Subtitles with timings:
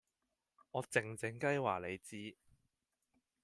[0.71, 2.35] 我靜靜雞話你知